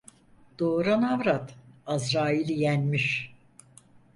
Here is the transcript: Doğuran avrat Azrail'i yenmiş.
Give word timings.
Doğuran 0.59 1.01
avrat 1.01 1.53
Azrail'i 1.87 2.53
yenmiş. 2.59 3.35